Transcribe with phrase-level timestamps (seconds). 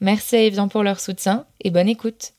[0.00, 2.34] Merci à Evian pour leur soutien et bonne écoute.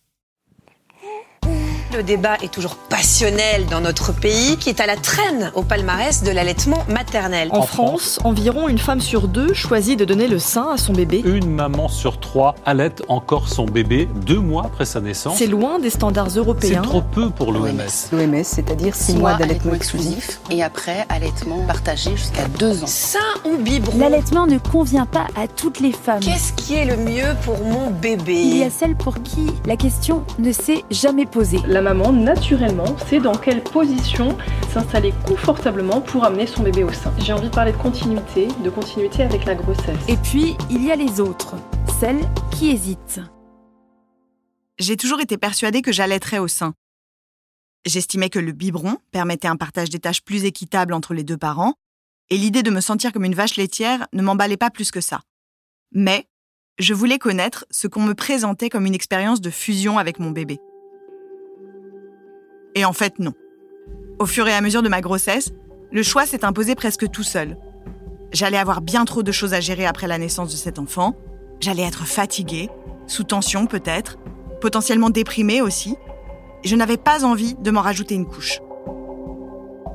[1.96, 6.22] Le débat est toujours passionnel dans notre pays, qui est à la traîne au palmarès
[6.24, 7.48] de l'allaitement maternel.
[7.52, 11.24] En France, environ une femme sur deux choisit de donner le sein à son bébé.
[11.26, 15.38] Une maman sur trois allaite encore son bébé deux mois après sa naissance.
[15.40, 16.84] C'est loin des standards C'est européens.
[16.84, 17.82] trop peu pour l'OMS.
[18.12, 20.40] L'OMS, c'est-à-dire 6 mois d'allaitement exclusif.
[20.52, 22.88] et après allaitement partagé jusqu'à 2 ans.
[22.88, 26.20] Sein ou biberon L'allaitement ne convient pas à toutes les femmes.
[26.20, 28.36] Qu'est-ce qui est le mieux pour mon bébé?
[28.36, 31.60] Il y a celles pour qui la question ne s'est jamais posée.
[31.66, 34.38] La maman, naturellement, sait dans quelle position
[34.74, 37.14] s'installer confortablement pour amener son bébé au sein.
[37.20, 40.00] J'ai envie de parler de continuité, de continuité avec la grossesse.
[40.08, 41.56] Et puis, il y a les autres,
[42.00, 43.22] celles qui hésitent.
[44.78, 46.74] J'ai toujours été persuadée que j'allaiterais au sein.
[47.86, 51.74] J'estimais que le biberon permettait un partage des tâches plus équitable entre les deux parents,
[52.30, 55.22] et l'idée de me sentir comme une vache laitière ne m'emballait pas plus que ça.
[55.92, 56.28] Mais
[56.78, 60.60] je voulais connaître ce qu'on me présentait comme une expérience de fusion avec mon bébé.
[62.76, 63.34] Et en fait, non.
[64.20, 65.52] Au fur et à mesure de ma grossesse,
[65.92, 67.58] le choix s'est imposé presque tout seul.
[68.32, 71.16] J'allais avoir bien trop de choses à gérer après la naissance de cet enfant.
[71.60, 72.70] J'allais être fatiguée,
[73.08, 74.18] sous tension peut-être,
[74.62, 75.96] potentiellement déprimée aussi.
[76.64, 78.60] Je n'avais pas envie de m'en rajouter une couche.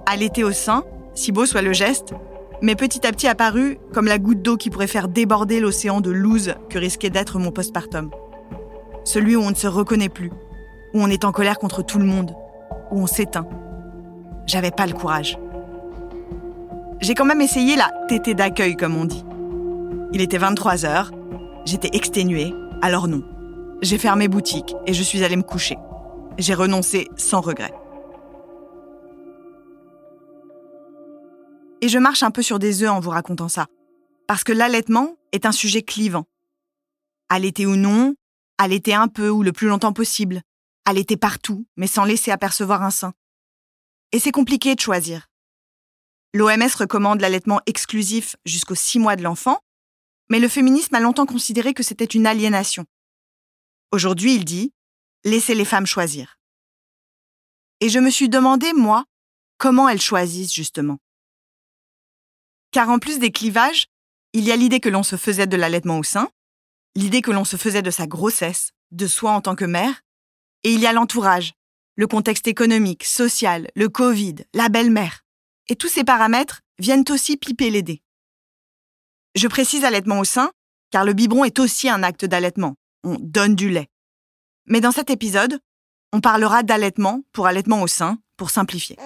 [0.06, 2.12] Allaiter au sein, si beau soit le geste,
[2.60, 6.10] m'est petit à petit apparu comme la goutte d'eau qui pourrait faire déborder l'océan de
[6.10, 8.10] loose que risquait d'être mon postpartum.
[9.04, 10.30] Celui où on ne se reconnaît plus,
[10.92, 12.34] où on est en colère contre tout le monde,
[12.94, 13.46] où on s'éteint.
[14.46, 15.36] J'avais pas le courage.
[17.00, 19.24] J'ai quand même essayé la tétée d'accueil, comme on dit.
[20.12, 21.10] Il était 23 heures,
[21.64, 23.22] j'étais exténuée, alors non.
[23.82, 25.76] J'ai fermé boutique et je suis allée me coucher.
[26.38, 27.74] J'ai renoncé sans regret.
[31.80, 33.66] Et je marche un peu sur des œufs en vous racontant ça.
[34.26, 36.24] Parce que l'allaitement est un sujet clivant.
[37.28, 38.14] Allaiter ou non,
[38.56, 40.40] allaiter un peu ou le plus longtemps possible,
[40.84, 43.14] allaiter partout, mais sans laisser apercevoir un sein.
[44.12, 45.28] Et c'est compliqué de choisir.
[46.32, 49.60] L'OMS recommande l'allaitement exclusif jusqu'aux 6 mois de l'enfant,
[50.30, 52.84] mais le féminisme a longtemps considéré que c'était une aliénation.
[53.92, 54.72] Aujourd'hui, il dit
[55.24, 56.38] laissez les femmes choisir.
[57.80, 59.04] Et je me suis demandé, moi,
[59.58, 60.98] comment elles choisissent justement.
[62.70, 63.86] Car en plus des clivages,
[64.32, 66.28] il y a l'idée que l'on se faisait de l'allaitement au sein,
[66.94, 70.02] l'idée que l'on se faisait de sa grossesse, de soi en tant que mère,
[70.64, 71.52] et il y a l'entourage,
[71.96, 75.20] le contexte économique, social, le Covid, la belle-mère.
[75.68, 78.02] Et tous ces paramètres viennent aussi piper les dés.
[79.34, 80.50] Je précise allaitement au sein,
[80.90, 82.74] car le biberon est aussi un acte d'allaitement.
[83.04, 83.88] On donne du lait.
[84.66, 85.58] Mais dans cet épisode,
[86.12, 88.96] on parlera d'allaitement pour allaitement au sein, pour simplifier.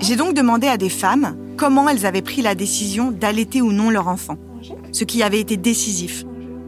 [0.00, 3.90] J'ai donc demandé à des femmes comment elles avaient pris la décision d'allaiter ou non
[3.90, 4.36] leur enfant,
[4.92, 6.24] ce qui avait été décisif,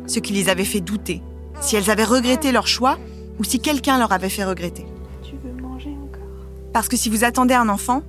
[0.06, 1.23] ce qui les avait fait douter,
[1.60, 2.98] si elles avaient regretté leur choix
[3.38, 4.87] ou si quelqu'un leur avait fait regretter.
[6.72, 8.03] Parce que si vous attendez un enfant,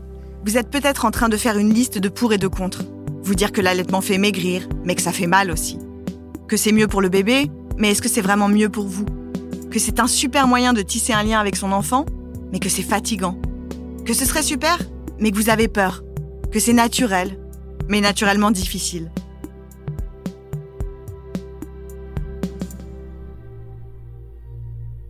[0.46, 2.84] vous êtes peut-être en train de faire une liste de pour et de contre.
[3.24, 5.78] Vous dire que l'allaitement fait maigrir, mais que ça fait mal aussi.
[6.48, 9.06] Que c'est mieux pour le bébé, mais est-ce que c'est vraiment mieux pour vous?
[9.70, 12.06] Que c'est un super moyen de tisser un lien avec son enfant,
[12.52, 13.40] mais que c'est fatigant.
[14.06, 14.78] Que ce serait super,
[15.20, 16.04] mais que vous avez peur.
[16.52, 17.38] Que c'est naturel,
[17.88, 19.12] mais naturellement difficile.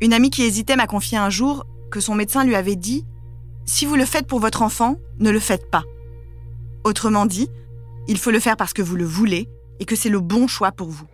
[0.01, 3.05] Une amie qui hésitait m'a confié un jour que son médecin lui avait dit
[3.65, 5.83] Si vous le faites pour votre enfant, ne le faites pas.
[6.83, 7.49] Autrement dit,
[8.07, 9.47] il faut le faire parce que vous le voulez
[9.79, 11.05] et que c'est le bon choix pour vous.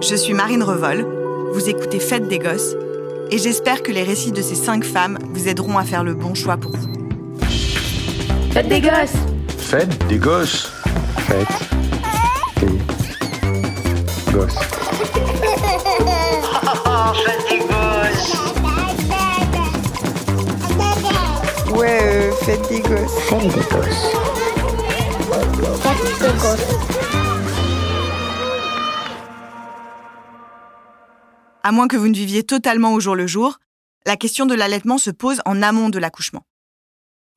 [0.00, 1.04] Je suis Marine Revol,
[1.52, 2.76] vous écoutez Fête des Gosses,
[3.32, 6.34] et j'espère que les récits de ces cinq femmes vous aideront à faire le bon
[6.34, 6.92] choix pour vous.
[8.52, 9.16] Faites des gosses
[9.58, 10.70] Faites des gosses.
[12.62, 14.54] Faites des gosses.
[21.72, 23.18] Ouais, euh, faites des gosses.
[25.80, 26.66] Faites des gosses.
[31.64, 33.58] À moins que vous ne viviez totalement au jour le jour,
[34.06, 36.46] la question de l'allaitement se pose en amont de l'accouchement.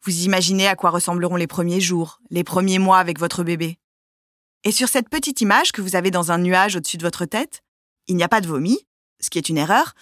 [0.03, 3.79] Vous imaginez à quoi ressembleront les premiers jours, les premiers mois avec votre bébé.
[4.65, 7.61] Et sur cette petite image que vous avez dans un nuage au-dessus de votre tête,
[8.07, 8.79] il n'y a pas de vomi,
[9.21, 9.93] ce qui est une erreur,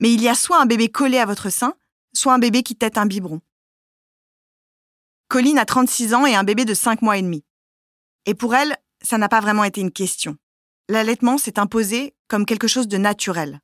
[0.00, 1.74] mais il y a soit un bébé collé à votre sein,
[2.12, 3.40] soit un bébé qui tète un biberon.
[5.28, 7.44] Colline a 36 ans et un bébé de 5 mois et demi.
[8.26, 10.36] Et pour elle, ça n'a pas vraiment été une question.
[10.88, 13.60] L'allaitement s'est imposé comme quelque chose de naturel.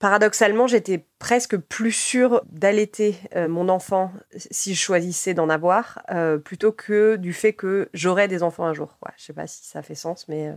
[0.00, 6.38] Paradoxalement, j'étais presque plus sûre d'allaiter euh, mon enfant si je choisissais d'en avoir, euh,
[6.38, 8.96] plutôt que du fait que j'aurais des enfants un jour.
[8.98, 9.12] Quoi.
[9.18, 10.54] Je sais pas si ça fait sens, mais euh,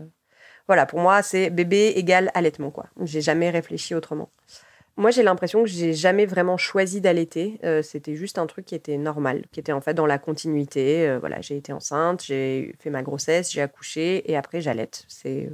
[0.67, 2.71] voilà, pour moi, c'est bébé égale allaitement.
[2.71, 2.85] Quoi.
[3.01, 4.29] J'ai jamais réfléchi autrement.
[4.95, 7.59] Moi, j'ai l'impression que j'ai jamais vraiment choisi d'allaiter.
[7.81, 11.17] C'était juste un truc qui était normal, qui était en fait dans la continuité.
[11.17, 15.03] voilà, j'ai été enceinte, j'ai fait ma grossesse, j'ai accouché et après j'allaite.
[15.07, 15.49] C'est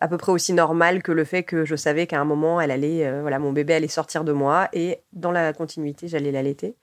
[0.00, 2.70] à peu près aussi normal que le fait que je savais qu'à un moment, elle
[2.70, 6.74] allait, euh, voilà, mon bébé allait sortir de moi et dans la continuité, j'allais l'allaiter.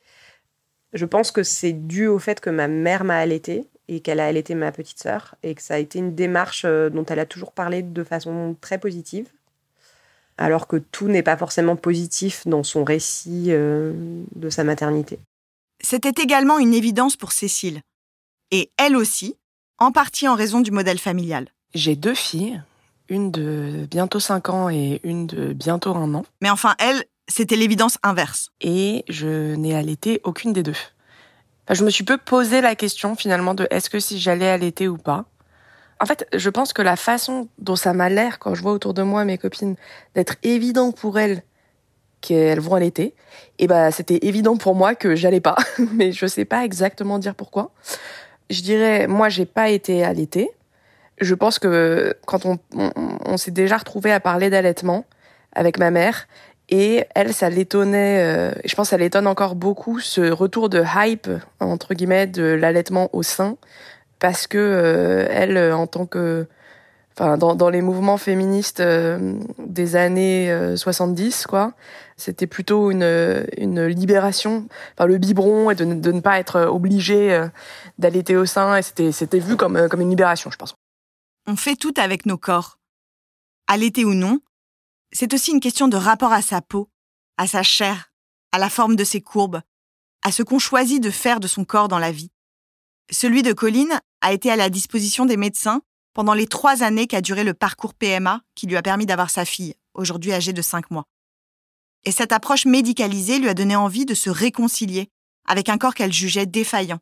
[0.94, 4.26] Je pense que c'est dû au fait que ma mère m'a allaité et qu'elle a
[4.26, 7.26] allaité ma petite sœur et que ça a été une démarche euh, dont elle a
[7.26, 9.28] toujours parlé de façon très positive.
[10.38, 13.94] Alors que tout n'est pas forcément positif dans son récit euh,
[14.36, 15.20] de sa maternité.
[15.82, 17.82] C'était également une évidence pour Cécile.
[18.52, 19.36] Et elle aussi,
[19.78, 21.48] en partie en raison du modèle familial.
[21.74, 22.62] J'ai deux filles
[23.12, 26.24] une de bientôt 5 ans et une de bientôt un an.
[26.42, 28.52] Mais enfin, elle, c'était l'évidence inverse.
[28.62, 30.78] Et je n'ai allaité aucune des deux.
[31.70, 34.98] je me suis peu posé la question finalement de est-ce que si j'allais allaiter ou
[34.98, 35.26] pas.
[36.00, 38.94] En fait, je pense que la façon dont ça m'a l'air quand je vois autour
[38.94, 39.76] de moi mes copines
[40.16, 41.44] d'être évident pour elles
[42.22, 43.14] qu'elles vont allaiter, et
[43.60, 45.58] eh ben c'était évident pour moi que j'allais pas,
[45.94, 47.72] mais je sais pas exactement dire pourquoi.
[48.50, 50.52] Je dirais moi j'ai pas été allaitée
[51.22, 55.06] je pense que quand on, on, s'est déjà retrouvé à parler d'allaitement
[55.54, 56.28] avec ma mère,
[56.70, 60.84] et elle, ça l'étonnait, euh, je pense que ça l'étonne encore beaucoup, ce retour de
[60.96, 61.30] hype,
[61.60, 63.58] entre guillemets, de l'allaitement au sein,
[64.20, 66.48] parce que euh, elle, en tant que...
[67.14, 71.74] Enfin, dans, dans les mouvements féministes euh, des années 70, quoi,
[72.16, 74.66] c'était plutôt une, une libération,
[74.98, 77.38] enfin, le biberon et de, de ne pas être obligé
[78.00, 80.74] d'allaiter au sein, et c'était, c'était vu comme, comme une libération, je pense.
[81.48, 82.78] On fait tout avec nos corps.
[83.68, 84.40] Allaiter ou non,
[85.12, 86.90] c'est aussi une question de rapport à sa peau,
[87.38, 88.12] à sa chair,
[88.52, 89.62] à la forme de ses courbes,
[90.24, 92.32] à ce qu'on choisit de faire de son corps dans la vie.
[93.10, 95.82] Celui de Colline a été à la disposition des médecins
[96.14, 99.46] pendant les trois années qu'a duré le parcours PMA qui lui a permis d'avoir sa
[99.46, 101.08] fille, aujourd'hui âgée de cinq mois.
[102.04, 105.10] Et cette approche médicalisée lui a donné envie de se réconcilier
[105.46, 107.00] avec un corps qu'elle jugeait défaillant.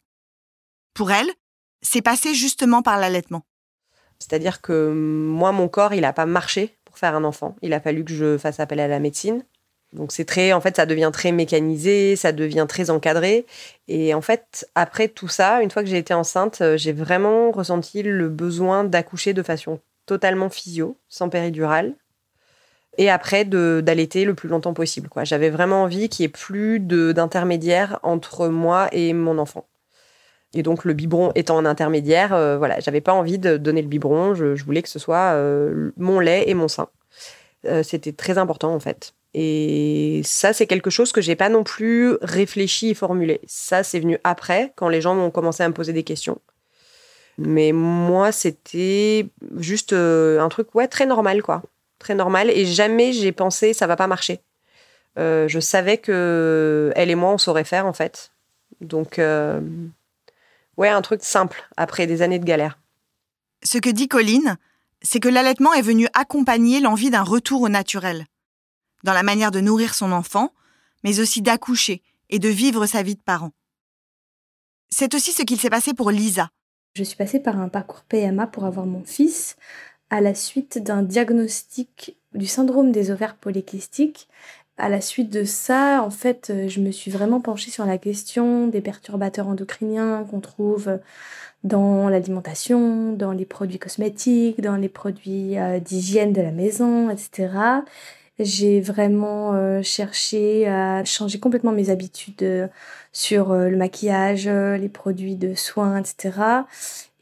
[0.93, 1.29] Pour elle,
[1.81, 3.45] c'est passé justement par l'allaitement.
[4.19, 7.55] C'est-à-dire que moi, mon corps, il n'a pas marché pour faire un enfant.
[7.61, 9.43] Il a fallu que je fasse appel à la médecine.
[9.93, 13.45] Donc c'est très, en fait, ça devient très mécanisé, ça devient très encadré.
[13.87, 17.51] Et en fait, après tout ça, une fois que j'ai été enceinte, euh, j'ai vraiment
[17.51, 21.93] ressenti le besoin d'accoucher de façon totalement physio, sans péridurale.
[22.97, 25.09] Et après, d'allaiter le plus longtemps possible.
[25.23, 29.65] J'avais vraiment envie qu'il n'y ait plus d'intermédiaire entre moi et mon enfant.
[30.55, 33.87] Et donc le biberon étant un intermédiaire, euh, voilà, j'avais pas envie de donner le
[33.87, 36.89] biberon, je, voulais que ce soit euh, mon lait et mon sein.
[37.65, 39.13] Euh, c'était très important en fait.
[39.35, 43.41] Et ça, c'est quelque chose que j'ai pas non plus réfléchi et formulé.
[43.45, 46.41] Ça, c'est venu après, quand les gens ont commencé à me poser des questions.
[47.37, 49.27] Mais moi, c'était
[49.57, 51.61] juste un truc ouais très normal quoi,
[51.99, 52.49] très normal.
[52.49, 54.39] Et jamais j'ai pensé ça va pas marcher.
[55.15, 58.31] je savais que elle et moi on saurait faire en fait.
[58.81, 59.19] Donc
[60.79, 62.79] Ouais, un truc simple après des années de galère.
[63.63, 64.55] Ce que dit Colline,
[65.01, 68.25] c'est que l'allaitement est venu accompagner l'envie d'un retour au naturel,
[69.03, 70.53] dans la manière de nourrir son enfant,
[71.03, 73.51] mais aussi d'accoucher et de vivre sa vie de parent.
[74.87, 76.49] C'est aussi ce qu'il s'est passé pour Lisa.
[76.95, 79.57] Je suis passée par un parcours PMA pour avoir mon fils
[80.09, 84.29] à la suite d'un diagnostic du syndrome des ovaires polykystiques
[84.79, 87.97] à la suite de ça, en fait, euh, je me suis vraiment penchée sur la
[87.97, 90.99] question des perturbateurs endocriniens qu'on trouve
[91.63, 97.49] dans l'alimentation, dans les produits cosmétiques, dans les produits euh, d'hygiène de la maison, etc.
[98.39, 102.69] J'ai vraiment euh, cherché à changer complètement mes habitudes
[103.11, 106.65] sur le maquillage, les produits de soins, etc.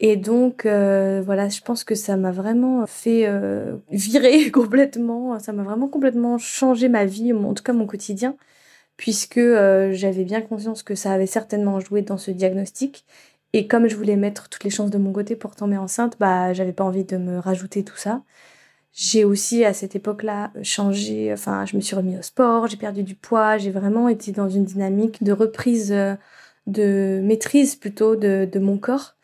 [0.00, 5.52] Et donc, euh, voilà, je pense que ça m'a vraiment fait euh, virer complètement, ça
[5.52, 8.36] m'a vraiment complètement changé ma vie, en tout cas mon quotidien,
[8.96, 13.06] puisque euh, j'avais bien conscience que ça avait certainement joué dans ce diagnostic.
[13.54, 16.52] Et comme je voulais mettre toutes les chances de mon côté pour tomber enceinte, bah,
[16.52, 18.22] j'avais pas envie de me rajouter tout ça.
[18.92, 23.02] J'ai aussi, à cette époque-là, changé, enfin, je me suis remis au sport, j'ai perdu
[23.04, 25.94] du poids, j'ai vraiment été dans une dynamique de reprise
[26.68, 29.16] de maîtrise plutôt de, de, mon corps.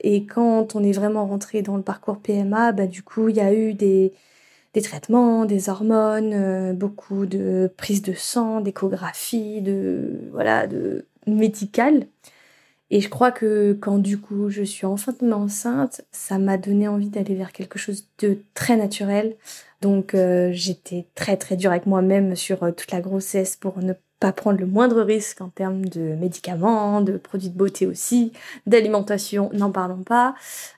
[0.00, 3.40] Et quand on est vraiment rentré dans le parcours PMA, bah, du coup, il y
[3.40, 4.12] a eu des,
[4.74, 12.06] des traitements, des hormones, euh, beaucoup de prises de sang, d'échographie, de voilà, de médical.
[12.92, 17.08] Et je crois que quand du coup je suis enfin enceinte, ça m'a donné envie
[17.08, 19.34] d'aller vers quelque chose de très naturel.
[19.80, 23.94] Donc euh, j'étais très très dure avec moi-même sur euh, toute la grossesse pour ne
[24.20, 28.32] pas prendre le moindre risque en termes de médicaments, de produits de beauté aussi,
[28.66, 30.34] d'alimentation, n'en parlons pas.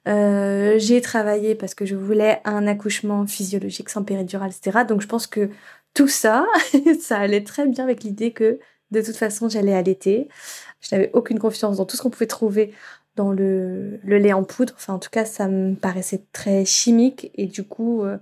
[0.06, 4.84] Euh, j'ai travaillé parce que je voulais un accouchement physiologique sans péridurale, etc.
[4.88, 5.50] Donc je pense que
[5.94, 6.46] tout ça,
[7.00, 8.60] ça allait très bien avec l'idée que
[8.90, 10.28] de toute façon j'allais allaiter.
[10.80, 12.72] Je n'avais aucune confiance dans tout ce qu'on pouvait trouver
[13.16, 14.74] dans le, le, lait en poudre.
[14.76, 18.18] Enfin en tout cas ça me paraissait très chimique et du coup euh,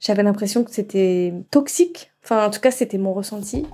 [0.00, 2.12] j'avais l'impression que c'était toxique.
[2.22, 3.66] Enfin en tout cas c'était mon ressenti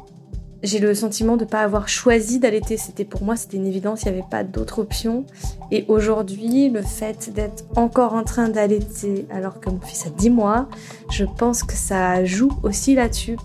[0.63, 2.77] j'ai le sentiment de ne pas avoir choisi d'allaiter.
[2.77, 5.25] C'était pour moi, c'était une évidence, il n'y avait pas d'autre option.
[5.71, 10.31] Et aujourd'hui, le fait d'être encore en train d'allaiter alors que mon fils a 10
[10.31, 10.69] mois,
[11.11, 13.37] je pense que ça joue aussi là-dessus.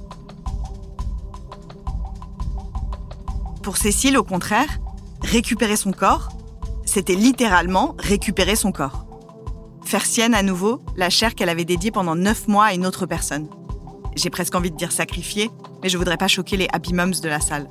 [3.66, 4.78] Pour Cécile, au contraire,
[5.24, 6.30] récupérer son corps,
[6.86, 9.08] c'était littéralement récupérer son corps.
[9.84, 13.08] Faire sienne à nouveau la chair qu'elle avait dédiée pendant 9 mois à une autre
[13.08, 13.48] personne.
[14.16, 15.50] J'ai presque envie de dire sacrifier,
[15.82, 17.68] mais je voudrais pas choquer les happy moms de la salle.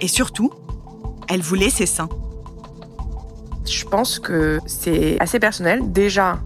[0.00, 0.50] Et surtout,
[1.30, 2.10] elle voulait ses seins.
[3.64, 5.92] Je pense que c'est assez personnel.
[5.92, 6.40] Déjà,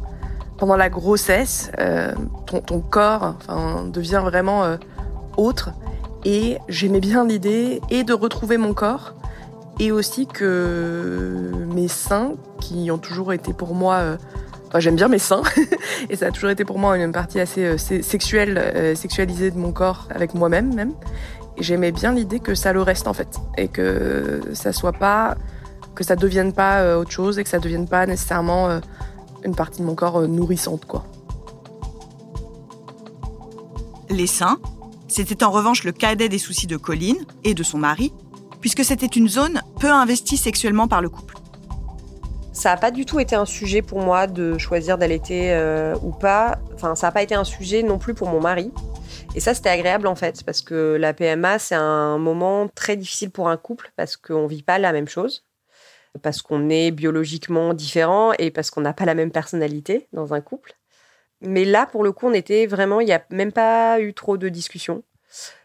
[0.58, 2.14] pendant la grossesse, euh,
[2.46, 3.34] ton, corps
[3.92, 4.76] devient vraiment euh,
[5.36, 5.70] autre.
[6.24, 9.14] Et j'aimais bien l'idée et de retrouver mon corps
[9.78, 14.16] et aussi que mes seins, qui ont toujours été pour moi euh,
[14.78, 15.42] j'aime bien mes seins
[16.10, 19.58] et ça a toujours été pour moi une partie assez euh, sexuelle, euh, sexualisée de
[19.58, 20.92] mon corps avec moi-même même.
[21.56, 25.36] Et j'aimais bien l'idée que ça le reste en fait et que ça soit pas,
[25.94, 28.80] que ça devienne pas autre chose et que ça devienne pas nécessairement
[29.44, 31.04] une partie de mon corps nourrissante quoi.
[34.10, 34.58] Les seins,
[35.14, 38.12] c'était en revanche le cadet des soucis de Colline et de son mari,
[38.60, 41.36] puisque c'était une zone peu investie sexuellement par le couple.
[42.52, 46.10] Ça n'a pas du tout été un sujet pour moi de choisir d'allaiter euh, ou
[46.10, 46.58] pas.
[46.74, 48.72] Enfin, ça n'a pas été un sujet non plus pour mon mari.
[49.36, 53.30] Et ça, c'était agréable en fait, parce que la PMA, c'est un moment très difficile
[53.30, 55.44] pour un couple, parce qu'on ne vit pas la même chose,
[56.22, 60.40] parce qu'on est biologiquement différent et parce qu'on n'a pas la même personnalité dans un
[60.40, 60.74] couple.
[61.44, 64.36] Mais là, pour le coup, on était vraiment, il n'y a même pas eu trop
[64.36, 65.02] de discussions.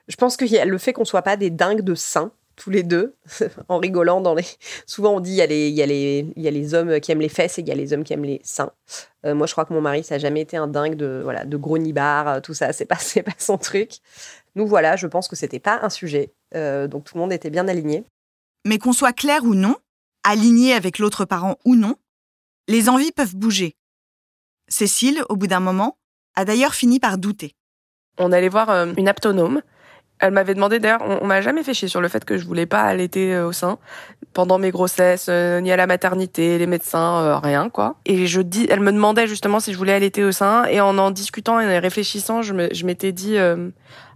[0.08, 3.16] Je pense a le fait qu'on soit pas des dingues de saints tous les deux,
[3.70, 4.22] en rigolant.
[4.22, 4.44] Dans les...
[4.86, 7.30] Souvent, on dit il y, a les, y y a les hommes qui aiment les
[7.30, 8.72] fesses et il y a les hommes qui aiment les seins.
[9.26, 11.46] Euh, moi, je crois que mon mari, ça n'a jamais été un dingue de, voilà,
[11.46, 12.74] de gros nibards, euh, tout ça.
[12.74, 14.00] C'est pas, pas son truc.
[14.56, 16.34] Nous, voilà, je pense que c'était pas un sujet.
[16.54, 18.04] Euh, donc, tout le monde était bien aligné.
[18.66, 19.78] Mais qu'on soit clair ou non,
[20.24, 21.96] aligné avec l'autre parent ou non,
[22.68, 23.76] les envies peuvent bouger.
[24.70, 25.98] Cécile, au bout d'un moment,
[26.36, 27.56] a d'ailleurs fini par douter.
[28.18, 29.62] On allait voir une aptonome
[30.20, 32.66] elle m'avait demandé d'ailleurs, on, m'a jamais fait chier sur le fait que je voulais
[32.66, 33.78] pas allaiter euh, au sein
[34.34, 37.96] pendant mes grossesses, euh, ni à la maternité, les médecins, euh, rien quoi.
[38.06, 40.98] Et je dis, elle me demandait justement si je voulais allaiter au sein, et en
[40.98, 43.38] en discutant et en réfléchissant, je m'étais dit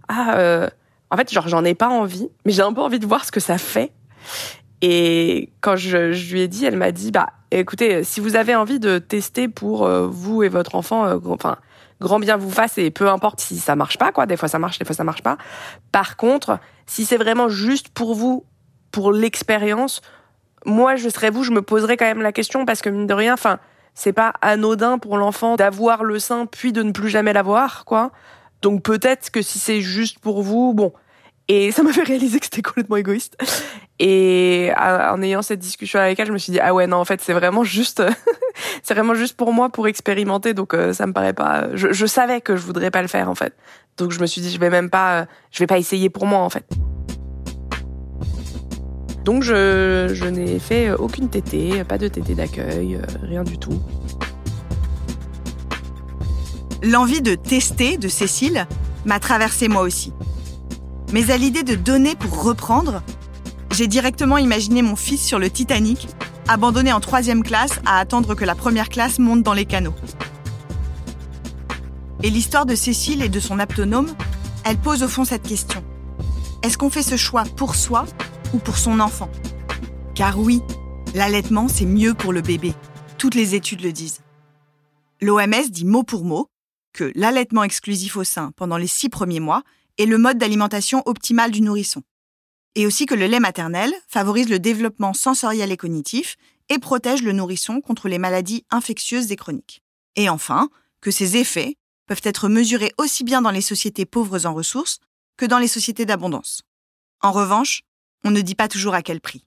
[0.08, 0.68] ah
[1.10, 3.32] en fait genre j'en ai pas envie, mais j'ai un peu envie de voir ce
[3.32, 3.92] que ça fait.
[4.82, 8.78] Et quand je lui ai dit, elle m'a dit bah écoutez, si vous avez envie
[8.78, 11.56] de tester pour vous et votre enfant, enfin
[12.00, 14.26] grand bien vous fasse et peu importe si ça marche pas, quoi.
[14.26, 15.38] Des fois ça marche, des fois ça marche pas.
[15.92, 18.44] Par contre, si c'est vraiment juste pour vous,
[18.90, 20.02] pour l'expérience,
[20.66, 23.14] moi je serais vous, je me poserais quand même la question parce que mine de
[23.14, 23.58] rien, enfin,
[23.94, 28.10] c'est pas anodin pour l'enfant d'avoir le sein puis de ne plus jamais l'avoir, quoi.
[28.60, 30.92] Donc peut-être que si c'est juste pour vous, bon,
[31.48, 33.36] et ça m'a fait réaliser que c'était complètement égoïste.
[33.98, 37.04] Et en ayant cette discussion avec elle, je me suis dit ah ouais non en
[37.04, 38.02] fait c'est vraiment juste
[38.82, 42.40] c'est vraiment juste pour moi pour expérimenter donc euh, ça me paraît pas je, savais
[42.40, 43.54] que je voudrais pas le faire en fait.
[43.96, 46.40] Donc je me suis dit je vais même pas je vais pas essayer pour moi
[46.40, 46.64] en fait.
[49.24, 53.80] Donc je, n'ai fait aucune tétée, pas de tétée d'accueil, euh, rien du tout.
[56.82, 58.66] L'envie de tester de Cécile
[59.06, 60.12] m'a traversé moi aussi.
[61.12, 63.02] Mais à l'idée de donner pour reprendre,
[63.70, 66.08] j'ai directement imaginé mon fils sur le Titanic,
[66.48, 69.94] abandonné en troisième classe à attendre que la première classe monte dans les canaux.
[72.22, 74.08] Et l'histoire de Cécile et de son aptonome,
[74.64, 75.84] elle pose au fond cette question.
[76.62, 78.06] Est-ce qu'on fait ce choix pour soi
[78.54, 79.28] ou pour son enfant?
[80.14, 80.62] Car oui,
[81.14, 82.72] l'allaitement, c'est mieux pour le bébé.
[83.18, 84.20] Toutes les études le disent.
[85.20, 86.48] L'OMS dit mot pour mot
[86.92, 89.62] que l'allaitement exclusif au sein pendant les six premiers mois
[89.98, 92.02] est le mode d'alimentation optimal du nourrisson.
[92.74, 96.36] Et aussi que le lait maternel favorise le développement sensoriel et cognitif
[96.68, 99.82] et protège le nourrisson contre les maladies infectieuses et chroniques.
[100.16, 100.70] Et enfin,
[101.00, 104.98] que ces effets peuvent être mesurés aussi bien dans les sociétés pauvres en ressources
[105.36, 106.62] que dans les sociétés d'abondance.
[107.20, 107.82] En revanche,
[108.24, 109.46] on ne dit pas toujours à quel prix.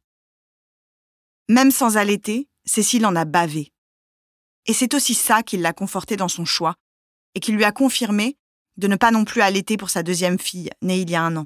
[1.50, 3.72] Même sans allaiter, Cécile en a bavé.
[4.66, 6.75] Et c'est aussi ça qui l'a conforté dans son choix
[7.34, 8.38] et qui lui a confirmé
[8.77, 11.36] de ne pas non plus allaiter pour sa deuxième fille, née il y a un
[11.36, 11.46] an.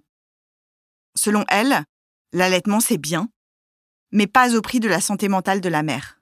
[1.15, 1.83] Selon elle,
[2.33, 3.29] l'allaitement c'est bien,
[4.11, 6.19] mais pas au prix de la santé mentale de la mère.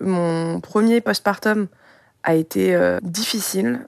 [0.00, 1.68] Mon premier postpartum
[2.22, 3.86] a été euh, difficile.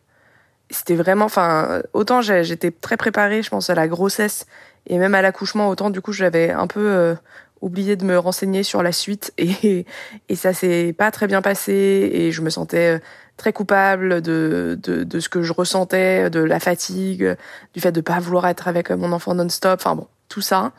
[0.71, 4.47] C'était vraiment, enfin, autant j'étais très préparée, je pense, à la grossesse
[4.87, 7.15] et même à l'accouchement, autant du coup j'avais un peu euh,
[7.61, 9.33] oublié de me renseigner sur la suite.
[9.39, 9.87] Et,
[10.29, 12.11] et ça s'est pas très bien passé.
[12.13, 12.99] Et je me sentais euh,
[13.37, 17.37] très coupable de, de, de ce que je ressentais, de la fatigue,
[17.75, 20.73] du fait de pas vouloir être avec mon enfant non-stop, enfin bon, tout ça.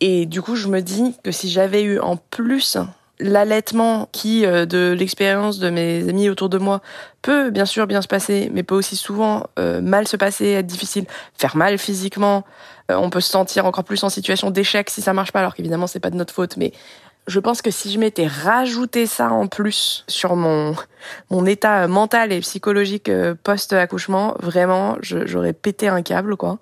[0.00, 2.78] Et du coup, je me dis que si j'avais eu en plus
[3.24, 6.82] l'allaitement qui, euh, de l'expérience de mes amis autour de moi,
[7.22, 10.66] peut bien sûr bien se passer, mais peut aussi souvent euh, mal se passer, être
[10.66, 12.44] difficile, faire mal physiquement.
[12.90, 15.54] Euh, on peut se sentir encore plus en situation d'échec si ça marche pas, alors
[15.54, 16.72] qu'évidemment c'est pas de notre faute, mais
[17.26, 20.76] je pense que si je m'étais rajouté ça en plus sur mon
[21.30, 23.10] mon état mental et psychologique
[23.42, 26.58] post accouchement, vraiment, j'aurais pété un câble quoi.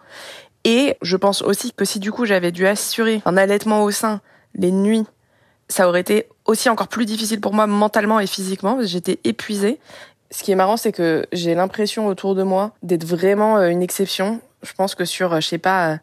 [0.63, 4.21] Et je pense aussi que si du coup j'avais dû assurer un allaitement au sein
[4.55, 5.07] les nuits
[5.73, 8.79] ça aurait été aussi encore plus difficile pour moi mentalement et physiquement.
[8.83, 9.79] J'étais épuisée.
[10.31, 13.83] Ce qui est marrant, c'est que j'ai l'impression autour de moi d'être vraiment euh, une
[13.83, 14.41] exception.
[14.63, 15.97] Je pense que sur, euh, je sais pas, euh,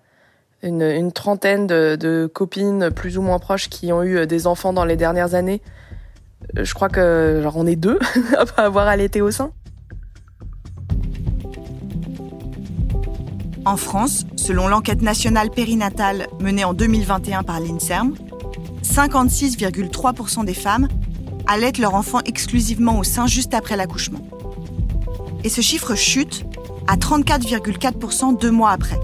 [0.61, 4.85] une, trentaine de, de, copines plus ou moins proches qui ont eu des enfants dans
[4.85, 5.61] les dernières années,
[6.53, 7.97] je crois que genre on est deux
[8.57, 9.51] à avoir allaité au sein.
[13.65, 18.15] En France, selon l'enquête nationale périnatale menée en 2021 par l'INSERM,
[18.89, 20.87] 56,3% des femmes
[21.47, 24.21] allaitent leur enfant exclusivement au sein juste après l'accouchement.
[25.43, 26.45] Et ce chiffre chute
[26.87, 28.99] à 34,4% deux mois après.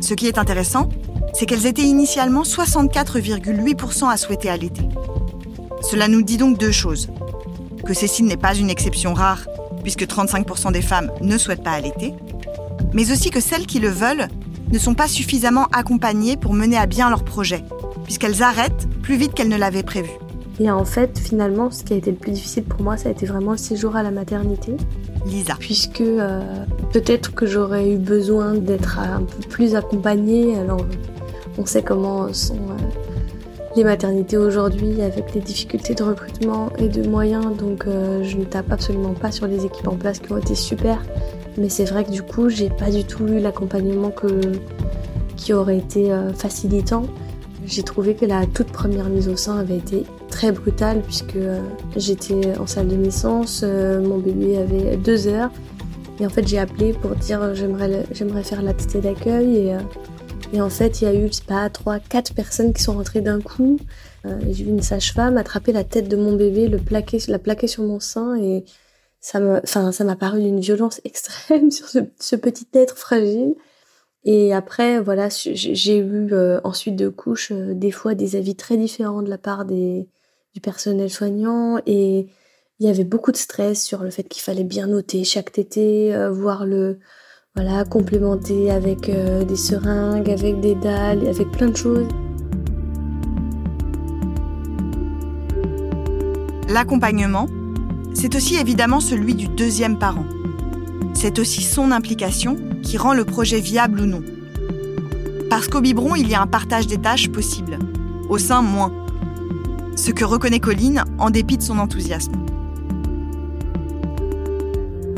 [0.00, 0.88] Ce qui est intéressant,
[1.34, 4.88] c'est qu'elles étaient initialement 64,8% à souhaiter allaiter.
[5.82, 7.08] Cela nous dit donc deux choses.
[7.84, 9.46] Que Cécile n'est pas une exception rare,
[9.82, 12.14] puisque 35% des femmes ne souhaitent pas allaiter,
[12.92, 14.28] mais aussi que celles qui le veulent
[14.70, 17.64] ne sont pas suffisamment accompagnées pour mener à bien leur projet,
[18.08, 20.08] puisqu'elles arrêtent plus vite qu'elles ne l'avaient prévu.
[20.58, 23.12] Et en fait, finalement, ce qui a été le plus difficile pour moi, ça a
[23.12, 24.78] été vraiment le séjour à la maternité.
[25.26, 25.56] Lisa.
[25.60, 26.40] Puisque euh,
[26.90, 30.56] peut-être que j'aurais eu besoin d'être un peu plus accompagnée.
[30.58, 30.86] Alors,
[31.58, 37.06] on sait comment sont euh, les maternités aujourd'hui avec les difficultés de recrutement et de
[37.06, 37.54] moyens.
[37.54, 40.54] Donc, euh, je ne tape absolument pas sur les équipes en place qui ont été
[40.54, 41.04] super.
[41.58, 44.14] Mais c'est vrai que du coup, j'ai pas du tout eu l'accompagnement
[45.36, 47.02] qui aurait été facilitant.
[47.68, 51.60] J'ai trouvé que la toute première mise au sein avait été très brutale puisque euh,
[51.96, 55.50] j'étais en salle de naissance, euh, mon bébé avait deux heures
[56.18, 59.76] et en fait j'ai appelé pour dire euh, j'aimerais j'aimerais faire la tétée d'accueil et,
[60.54, 63.42] et en fait il y a eu pas trois quatre personnes qui sont rentrées d'un
[63.42, 63.78] coup.
[64.24, 67.82] j'ai vu une sage-femme attraper la tête de mon bébé, le plaquer, la plaquer sur
[67.82, 68.64] mon sein et
[69.20, 73.56] ça m'a enfin ça m'a paru d'une violence extrême sur ce petit être fragile.
[74.24, 78.76] Et après, voilà, j'ai eu euh, ensuite de couches euh, des fois des avis très
[78.76, 80.08] différents de la part des,
[80.54, 82.26] du personnel soignant et
[82.80, 86.14] il y avait beaucoup de stress sur le fait qu'il fallait bien noter chaque tété,
[86.14, 86.98] euh, voir le
[87.54, 92.06] voilà complémenter avec des seringues, avec des dalles, avec plein de choses.
[96.68, 97.46] L'accompagnement,
[98.14, 100.26] c'est aussi évidemment celui du deuxième parent.
[101.14, 102.56] C'est aussi son implication
[102.88, 104.22] qui rend le projet viable ou non.
[105.50, 107.78] Parce qu'au biberon, il y a un partage des tâches possible.
[108.30, 108.90] Au sein, moins.
[109.94, 112.32] Ce que reconnaît Colline en dépit de son enthousiasme.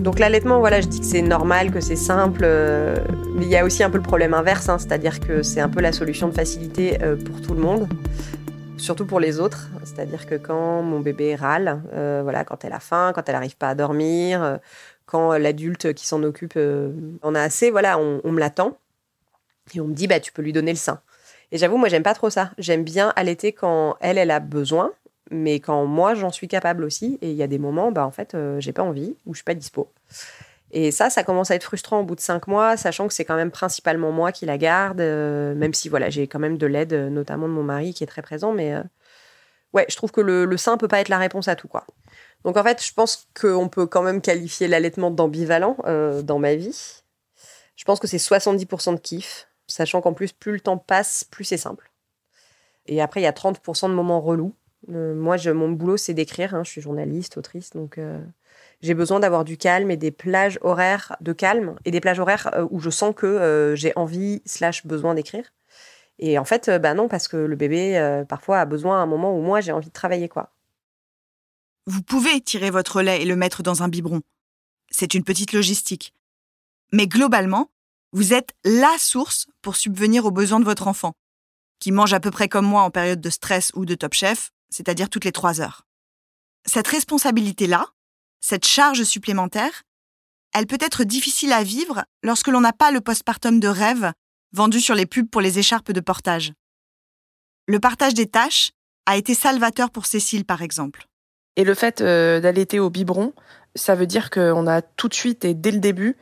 [0.00, 2.96] Donc l'allaitement, voilà, je dis que c'est normal, que c'est simple, euh,
[3.36, 5.68] mais il y a aussi un peu le problème inverse, hein, c'est-à-dire que c'est un
[5.68, 7.86] peu la solution de facilité euh, pour tout le monde,
[8.78, 9.68] surtout pour les autres.
[9.84, 13.56] C'est-à-dire que quand mon bébé râle, euh, voilà, quand elle a faim, quand elle n'arrive
[13.56, 14.58] pas à dormir,
[15.10, 16.58] quand l'adulte qui s'en occupe
[17.22, 18.78] en a assez, voilà, on, me l'attend
[19.74, 21.00] et on me dit bah tu peux lui donner le sein.
[21.52, 22.52] Et j'avoue moi j'aime pas trop ça.
[22.58, 24.92] J'aime bien allaiter quand elle elle a besoin,
[25.30, 27.18] mais quand moi j'en suis capable aussi.
[27.22, 29.38] Et il y a des moments bah en fait euh, j'ai pas envie ou je
[29.38, 29.92] suis pas dispo.
[30.72, 33.24] Et ça, ça commence à être frustrant au bout de cinq mois, sachant que c'est
[33.24, 36.66] quand même principalement moi qui la garde, euh, même si voilà j'ai quand même de
[36.66, 38.82] l'aide, notamment de mon mari qui est très présent, mais euh,
[39.72, 41.86] ouais, je trouve que le, le sein peut pas être la réponse à tout quoi.
[42.44, 46.54] Donc en fait, je pense qu'on peut quand même qualifier l'allaitement d'ambivalent euh, dans ma
[46.54, 47.02] vie.
[47.76, 51.44] Je pense que c'est 70% de kiff, sachant qu'en plus, plus le temps passe, plus
[51.44, 51.90] c'est simple.
[52.86, 54.54] Et après, il y a 30% de moments relous.
[54.88, 56.54] moi, je, mon boulot, c'est d'écrire.
[56.54, 56.64] Hein.
[56.64, 57.98] Je suis journaliste, autrice, donc
[58.80, 62.66] j'ai besoin d'avoir du calme et des plages horaires de calme et des plages horaires
[62.70, 65.52] où je sens que j'ai envie slash besoin d'écrire.
[66.18, 69.36] Et en fait, bah non, parce que le bébé, parfois, a besoin à un moment
[69.38, 70.50] où moi, j'ai envie de travailler, quoi.
[71.90, 74.20] Vous pouvez tirer votre lait et le mettre dans un biberon.
[74.92, 76.14] C'est une petite logistique.
[76.92, 77.72] Mais globalement,
[78.12, 81.14] vous êtes la source pour subvenir aux besoins de votre enfant,
[81.80, 84.52] qui mange à peu près comme moi en période de stress ou de top chef,
[84.68, 85.84] c'est-à-dire toutes les trois heures.
[86.64, 87.88] Cette responsabilité-là,
[88.38, 89.82] cette charge supplémentaire,
[90.52, 94.12] elle peut être difficile à vivre lorsque l'on n'a pas le postpartum de rêve
[94.52, 96.52] vendu sur les pubs pour les écharpes de portage.
[97.66, 98.70] Le partage des tâches
[99.06, 101.09] a été salvateur pour Cécile, par exemple.
[101.60, 103.34] Et le fait euh, d'allaiter au biberon,
[103.74, 106.16] ça veut dire qu'on a tout de suite et dès le début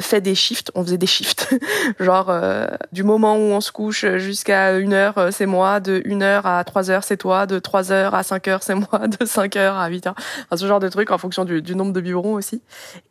[0.00, 1.54] fait des shifts, on faisait des shifts.
[2.00, 6.00] Genre euh, du moment où on se couche jusqu'à une heure, euh, c'est moi, de
[6.04, 9.06] une heure à trois heures, c'est toi, de trois heures à cinq heures, c'est moi,
[9.20, 10.14] de cinq heures à huit heures.
[10.16, 12.62] Enfin, ce genre de truc en fonction du, du, nombre de biberons aussi.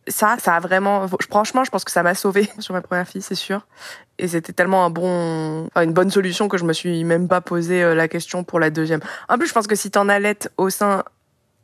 [0.08, 3.22] Ça, ça a vraiment, franchement, je pense que ça m'a sauvé sur ma première fille,
[3.22, 3.68] c'est sûr.
[4.18, 7.42] Et c'était tellement un bon, enfin, une bonne solution que je me suis même pas
[7.42, 9.02] posé euh, la question pour la deuxième.
[9.30, 11.04] En plus, je pense que si t'en allaites au sein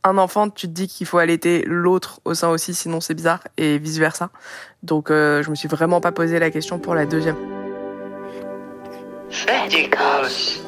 [0.03, 3.41] un enfant, tu te dis qu'il faut allaiter l'autre au sein aussi, sinon c'est bizarre,
[3.57, 4.29] et vice versa.
[4.83, 7.35] Donc euh, je me suis vraiment pas posé la question pour la deuxième.
[9.29, 10.61] Fais des gosses.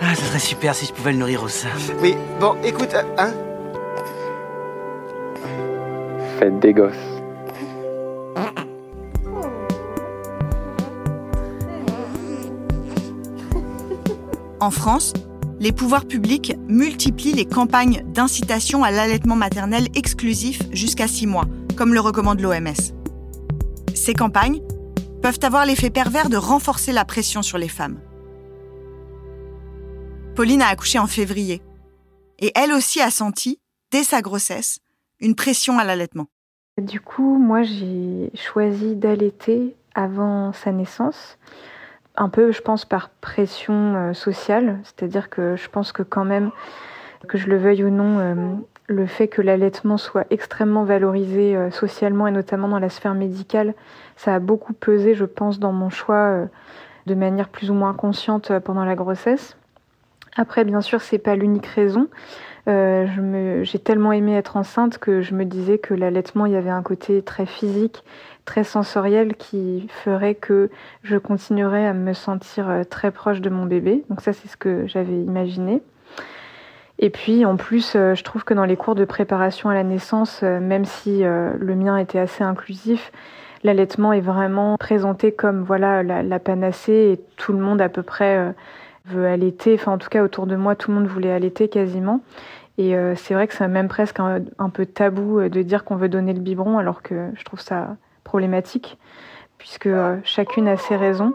[0.00, 1.68] Ah, ça serait super si je pouvais le nourrir au sein.
[2.00, 3.32] Oui, bon, écoute, hein?
[6.38, 6.94] Faites des gosses.
[14.60, 15.12] En France,
[15.60, 21.94] les pouvoirs publics multiplient les campagnes d'incitation à l'allaitement maternel exclusif jusqu'à 6 mois, comme
[21.94, 22.94] le recommande l'OMS.
[23.94, 24.62] Ces campagnes
[25.20, 27.98] peuvent avoir l'effet pervers de renforcer la pression sur les femmes.
[30.36, 31.60] Pauline a accouché en février,
[32.38, 33.58] et elle aussi a senti,
[33.90, 34.78] dès sa grossesse,
[35.20, 36.26] une pression à l'allaitement.
[36.80, 41.38] Du coup, moi j'ai choisi d'allaiter avant sa naissance
[42.18, 44.78] un peu, je pense, par pression euh, sociale.
[44.82, 46.50] C'est-à-dire que je pense que quand même,
[47.28, 48.34] que je le veuille ou non, euh,
[48.88, 53.74] le fait que l'allaitement soit extrêmement valorisé euh, socialement et notamment dans la sphère médicale,
[54.16, 56.48] ça a beaucoup pesé, je pense, dans mon choix
[57.06, 59.56] de manière plus ou moins consciente pendant la grossesse.
[60.36, 62.08] Après, bien sûr, c'est pas l'unique raison.
[62.66, 66.82] J'ai tellement aimé être enceinte que je me disais que l'allaitement, il y avait un
[66.82, 68.02] côté très physique
[68.48, 70.70] très sensoriel qui ferait que
[71.02, 74.04] je continuerais à me sentir euh, très proche de mon bébé.
[74.08, 75.82] Donc ça, c'est ce que j'avais imaginé.
[76.98, 79.84] Et puis en plus, euh, je trouve que dans les cours de préparation à la
[79.84, 83.12] naissance, euh, même si le mien était assez inclusif,
[83.64, 88.54] l'allaitement est vraiment présenté comme voilà la, panacée et tout le monde à peu près
[89.08, 89.74] veut allaiter.
[89.74, 92.20] Enfin, en tout cas, autour de moi, tout le monde voulait allaiter quasiment.
[92.76, 96.32] Et c'est vrai que c'est même presque un, peu tabou de dire qu'on veut donner
[96.32, 97.96] le biberon, alors que je trouve ça
[98.28, 98.98] problématique,
[99.56, 101.32] puisque euh, chacune a ses raisons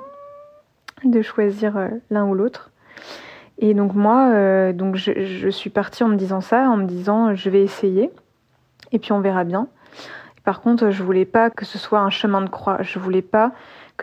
[1.04, 2.70] de choisir euh, l'un ou l'autre.
[3.58, 7.34] Et donc moi, euh, donc je, suis partie en me disant ça, en me disant
[7.34, 8.12] je vais essayer,
[8.92, 9.68] et puis on verra bien.
[10.44, 12.78] Par contre, je voulais pas que ce soit un chemin de croix.
[12.82, 13.54] Je voulais pas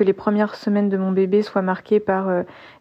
[0.00, 2.30] que les premières semaines de mon bébé soient marquées par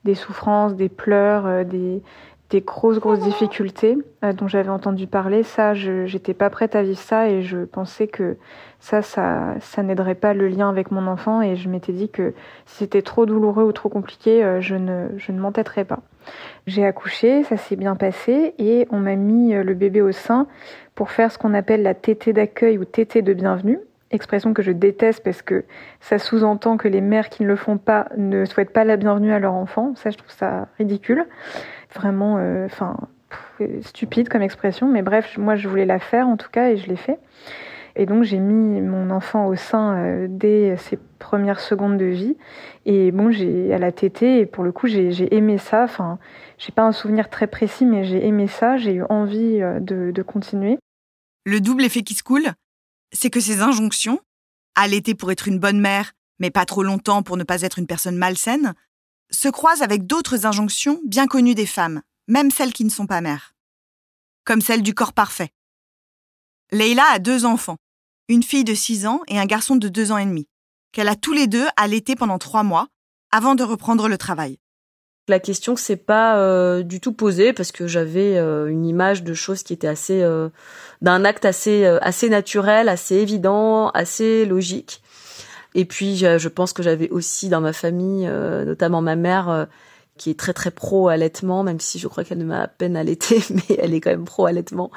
[0.06, 2.02] des souffrances, des pleurs, des,
[2.50, 5.44] des grosses, grosses difficultés euh, dont j'avais entendu parler.
[5.44, 8.38] Ça, je n'étais pas prête à vivre ça et je pensais que
[8.80, 12.34] ça, ça, ça n'aiderait pas le lien avec mon enfant et je m'étais dit que
[12.66, 16.00] si c'était trop douloureux ou trop compliqué, euh, je ne, je ne m'entêterais pas.
[16.66, 20.48] J'ai accouché, ça s'est bien passé et on m'a mis euh, le bébé au sein
[20.96, 23.80] pour faire ce qu'on appelle la tétée d'accueil ou tétée de bienvenue
[24.12, 25.66] expression que je déteste parce que
[26.00, 29.32] ça sous-entend que les mères qui ne le font pas ne souhaitent pas la bienvenue
[29.32, 29.94] à leur enfant.
[29.96, 31.26] Ça, je trouve ça ridicule
[31.96, 32.96] vraiment, euh, enfin,
[33.82, 36.88] stupide comme expression, mais bref, moi je voulais la faire en tout cas et je
[36.88, 37.20] l'ai fait.
[37.96, 42.38] Et donc j'ai mis mon enfant au sein euh, dès ses premières secondes de vie.
[42.86, 45.84] Et bon, j'ai à la tétée et pour le coup j'ai aimé ça.
[45.84, 46.18] Enfin,
[46.58, 48.78] j'ai pas un souvenir très précis, mais j'ai aimé ça.
[48.78, 50.78] J'ai eu envie euh, de, de continuer.
[51.46, 52.48] Le double effet qui se coule,
[53.12, 54.20] c'est que ces injonctions,
[54.76, 57.88] allaiter pour être une bonne mère, mais pas trop longtemps pour ne pas être une
[57.88, 58.74] personne malsaine,
[59.32, 63.22] se croise avec d'autres injonctions bien connues des femmes, même celles qui ne sont pas
[63.22, 63.56] mères,
[64.44, 65.52] comme celle du corps parfait.
[66.72, 67.78] Leila a deux enfants,
[68.28, 70.48] une fille de 6 ans et un garçon de 2 ans et demi,
[70.92, 72.88] qu'elle a tous les deux allaité pendant trois mois
[73.32, 74.60] avant de reprendre le travail.
[75.30, 79.36] La question s'est pas euh, du tout posée parce que j'avais euh, une image de
[79.36, 80.50] choses qui était assez euh,
[81.04, 85.04] d'un acte assez assez naturel, assez évident, assez logique.
[85.76, 89.68] Et puis, je pense que j'avais aussi dans ma famille, notamment ma mère,
[90.18, 92.98] qui est très très pro allaitement, même si je crois qu'elle ne m'a à peine
[92.98, 94.90] allaité, mais elle est quand même pro allaitement.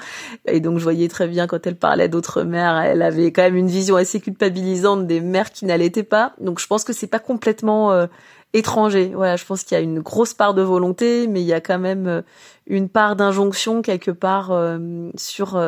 [0.46, 3.56] Et donc je voyais très bien quand elle parlait d'autres mères, elle avait quand même
[3.56, 6.32] une vision assez culpabilisante des mères qui n'allaitaient pas.
[6.40, 8.08] Donc je pense que c'est pas complètement
[8.52, 9.12] étranger.
[9.14, 11.60] Voilà, je pense qu'il y a une grosse part de volonté, mais il y a
[11.60, 12.22] quand même euh,
[12.66, 15.60] une part d'injonction quelque part euh, sur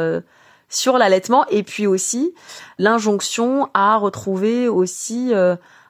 [0.68, 1.46] sur l'allaitement.
[1.50, 2.34] Et puis aussi
[2.78, 5.32] l'injonction à retrouver aussi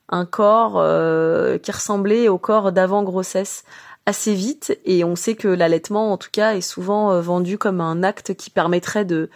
[0.09, 3.65] un corps euh, qui ressemblait au corps d'avant grossesse
[4.07, 4.79] assez vite.
[4.85, 8.35] Et on sait que l'allaitement en tout cas est souvent euh, vendu comme un acte
[8.35, 9.31] qui permettrait de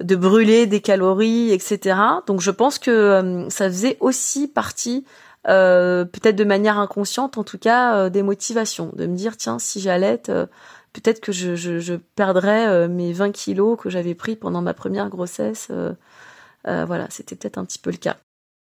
[0.00, 5.04] de brûler des calories etc donc je pense que euh, ça faisait aussi partie
[5.44, 10.30] peut-être de manière inconsciente en tout cas des motivations de me dire tiens si j'allaite
[10.92, 15.08] peut-être que je, je, je perdrais mes 20 kilos que j'avais pris pendant ma première
[15.08, 15.70] grossesse
[16.64, 18.18] voilà c'était peut-être un petit peu le cas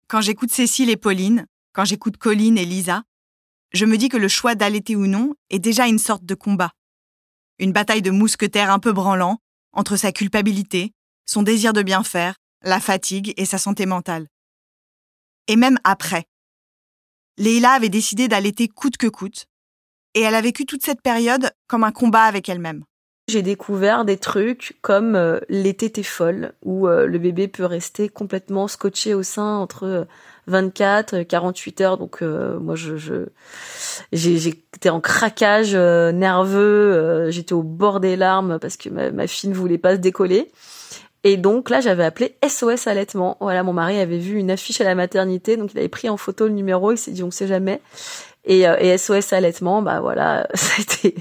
[0.08, 3.02] quand j'écoute Cécile et Pauline, quand j'écoute Colline et Lisa,
[3.74, 6.72] je me dis que le choix d'allaiter ou non est déjà une sorte de combat.
[7.58, 9.38] Une bataille de mousquetaires un peu branlant
[9.72, 10.92] entre sa culpabilité,
[11.26, 14.28] son désir de bien faire, la fatigue et sa santé mentale.
[15.46, 16.24] Et même après.
[17.38, 19.46] Leila avait décidé d'allaiter coûte que coûte,
[20.14, 22.82] et elle a vécu toute cette période comme un combat avec elle-même.
[23.28, 28.08] J'ai découvert des trucs comme euh, les tétés folles, où euh, le bébé peut rester
[28.08, 30.06] complètement scotché au sein entre
[30.46, 31.98] 24, euh, 48 heures.
[31.98, 33.26] Donc moi, je, je
[34.12, 39.54] j'étais en craquage nerveux, j'étais au bord des larmes parce que ma, ma fille ne
[39.54, 40.50] voulait pas se décoller.
[41.24, 43.36] Et donc là, j'avais appelé SOS allaitement.
[43.40, 46.16] Voilà, mon mari avait vu une affiche à la maternité, donc il avait pris en
[46.16, 46.92] photo le numéro.
[46.92, 47.80] Il s'est dit, on sait jamais.
[48.44, 51.14] Et, euh, et SOS allaitement, bah voilà, ça a été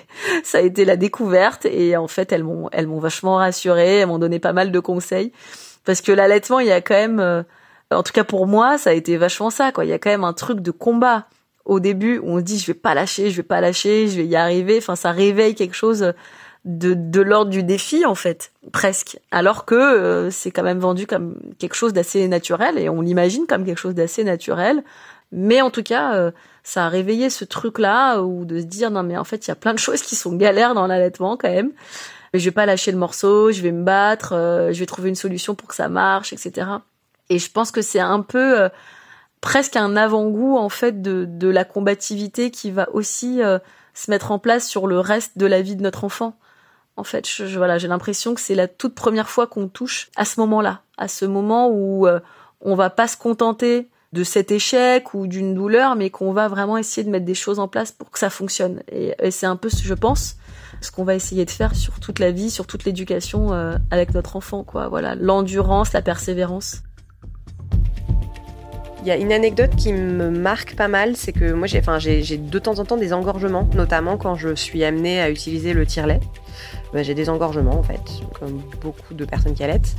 [0.43, 4.07] ça a été la découverte et en fait elles m'ont elles m'ont vachement rassurée, elles
[4.07, 5.33] m'ont donné pas mal de conseils
[5.83, 7.43] parce que l'allaitement il y a quand même, euh,
[7.91, 9.83] en tout cas pour moi ça a été vachement ça quoi.
[9.83, 11.27] Il y a quand même un truc de combat
[11.65, 14.15] au début où on se dit je vais pas lâcher, je vais pas lâcher, je
[14.15, 14.77] vais y arriver.
[14.77, 16.13] Enfin ça réveille quelque chose
[16.67, 21.07] de, de l'ordre du défi en fait presque alors que euh, c'est quand même vendu
[21.07, 24.83] comme quelque chose d'assez naturel et on l'imagine comme quelque chose d'assez naturel
[25.31, 26.31] mais en tout cas
[26.63, 29.51] ça a réveillé ce truc-là ou de se dire non mais en fait il y
[29.51, 31.71] a plein de choses qui sont galères dans l'allaitement quand même.
[32.33, 35.09] Mais je vais pas lâcher le morceau, je vais me battre, euh, je vais trouver
[35.09, 36.67] une solution pour que ça marche, etc.
[37.29, 38.69] Et je pense que c'est un peu euh,
[39.41, 43.59] presque un avant-goût en fait de, de la combativité qui va aussi euh,
[43.93, 46.37] se mettre en place sur le reste de la vie de notre enfant.
[46.97, 50.25] En fait, je, voilà, j'ai l'impression que c'est la toute première fois qu'on touche à
[50.25, 52.07] ce moment-là, à ce moment où
[52.61, 56.77] on va pas se contenter de cet échec ou d'une douleur, mais qu'on va vraiment
[56.77, 58.81] essayer de mettre des choses en place pour que ça fonctionne.
[58.91, 60.37] Et, c'est un peu, je pense,
[60.81, 64.13] ce qu'on va essayer de faire sur toute la vie, sur toute l'éducation euh, avec
[64.13, 64.87] notre enfant, quoi.
[64.87, 66.83] Voilà, l'endurance, la persévérance.
[69.01, 71.99] Il y a une anecdote qui me marque pas mal, c'est que moi j'ai, enfin,
[71.99, 75.85] j'ai, de temps en temps des engorgements, notamment quand je suis amenée à utiliser le
[75.85, 76.19] tire-lait.
[76.93, 78.01] Ben, j'ai des engorgements en fait,
[78.39, 79.95] comme beaucoup de personnes qui allaitent.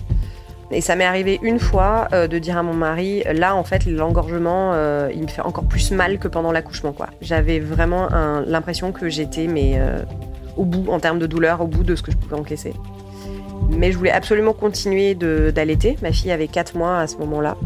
[0.71, 3.87] Et ça m'est arrivé une fois euh, de dire à mon mari, là en fait
[3.87, 6.95] l'engorgement, euh, il me fait encore plus mal que pendant l'accouchement.
[7.23, 8.09] J'avais vraiment
[8.47, 10.03] l'impression que j'étais mais euh,
[10.57, 12.75] au bout en termes de douleur, au bout de ce que je pouvais encaisser.
[13.71, 15.97] Mais je voulais absolument continuer d'allaiter.
[16.03, 17.57] Ma fille avait 4 mois à ce moment-là.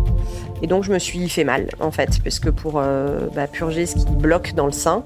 [0.62, 3.96] Et donc je me suis fait mal en fait, parce que pour bah, purger ce
[3.96, 5.04] qui bloque dans le sein,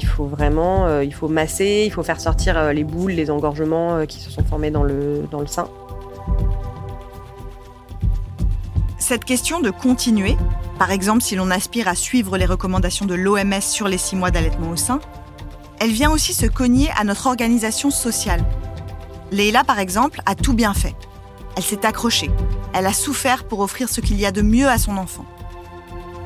[0.00, 4.20] il faut vraiment, il faut masser, il faut faire sortir les boules, les engorgements qui
[4.20, 5.68] se sont formés dans le, dans le sein.
[9.06, 10.34] Cette question de continuer,
[10.78, 14.30] par exemple si l'on aspire à suivre les recommandations de l'OMS sur les six mois
[14.30, 14.98] d'allaitement au sein,
[15.78, 18.42] elle vient aussi se cogner à notre organisation sociale.
[19.30, 20.94] Leila, par exemple, a tout bien fait.
[21.56, 22.30] Elle s'est accrochée.
[22.72, 25.24] Elle a souffert pour offrir ce qu'il y a de mieux à son enfant.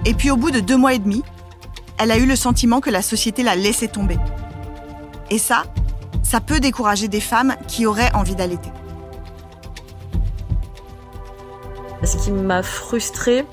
[0.04, 1.22] Et puis au bout de deux mois et demi,
[1.98, 4.16] elle a eu le sentiment que la société l'a laissé tomber.
[5.30, 5.64] Et ça,
[6.22, 8.70] ça peut décourager des femmes qui auraient envie d'allaiter.
[12.04, 13.44] Ce qui m'a frustrée,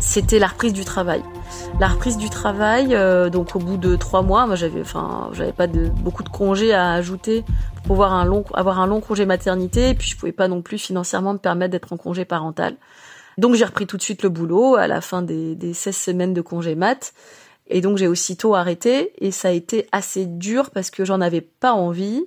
[0.00, 1.22] c'était la reprise du travail.
[1.78, 4.82] La reprise du travail, euh, donc au bout de trois mois, moi j'avais,
[5.52, 7.44] pas beaucoup de congés à ajouter
[7.88, 11.32] un long, avoir un long congé maternité, et puis je pouvais pas non plus financièrement
[11.32, 12.76] me permettre d'être en congé parental.
[13.38, 16.34] Donc j'ai repris tout de suite le boulot à la fin des, des 16 semaines
[16.34, 17.12] de congé mat.
[17.68, 21.40] Et donc j'ai aussitôt arrêté et ça a été assez dur parce que j'en avais
[21.40, 22.24] pas envie.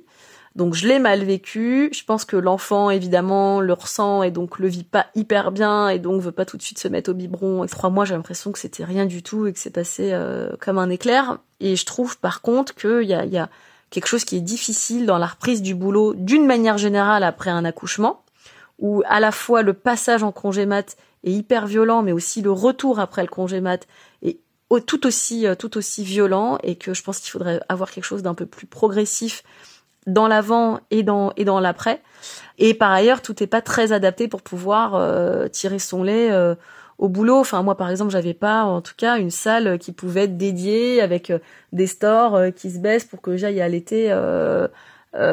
[0.56, 1.90] Donc je l'ai mal vécu.
[1.94, 6.00] Je pense que l'enfant évidemment le ressent et donc le vit pas hyper bien et
[6.00, 7.64] donc veut pas tout de suite se mettre au biberon.
[7.64, 10.52] Et trois mois, j'ai l'impression que c'était rien du tout et que c'est passé euh,
[10.60, 11.40] comme un éclair.
[11.60, 13.50] Et je trouve par contre qu'il y a, y a
[13.94, 17.64] quelque chose qui est difficile dans la reprise du boulot d'une manière générale après un
[17.64, 18.24] accouchement,
[18.80, 22.52] où à la fois le passage en congé mat est hyper violent, mais aussi le
[22.52, 23.88] retour après le congé mat
[24.24, 24.40] est
[24.88, 28.34] tout aussi tout aussi violent et que je pense qu'il faudrait avoir quelque chose d'un
[28.34, 29.44] peu plus progressif
[30.08, 32.02] dans l'avant et dans et dans l'après.
[32.58, 36.56] Et par ailleurs, tout n'est pas très adapté pour pouvoir euh, tirer son lait euh,
[37.04, 37.38] au boulot.
[37.38, 41.02] Enfin, moi, par exemple, j'avais pas, en tout cas, une salle qui pouvait être dédiée
[41.02, 41.40] avec euh,
[41.74, 44.10] des stores qui se baissent pour que j'aille allaiter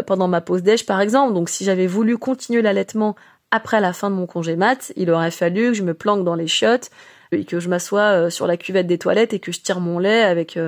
[0.07, 1.33] pendant ma pause déj, par exemple.
[1.33, 3.15] Donc, si j'avais voulu continuer l'allaitement
[3.53, 6.35] après la fin de mon congé mat, il aurait fallu que je me planque dans
[6.35, 6.91] les chiottes
[7.31, 10.23] et que je m'assois sur la cuvette des toilettes et que je tire mon lait
[10.23, 10.59] avec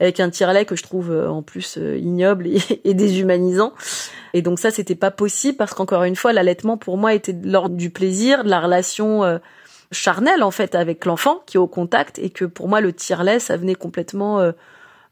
[0.00, 2.48] avec un tire-lait que je trouve en plus ignoble
[2.84, 3.72] et déshumanisant.
[4.32, 7.50] Et donc ça, c'était pas possible parce qu'encore une fois, l'allaitement pour moi était de
[7.50, 9.40] l'ordre du plaisir, de la relation
[9.92, 12.92] euh, charnelle en fait avec l'enfant qui est au contact et que pour moi le
[12.92, 14.52] tire-lait, ça venait complètement euh,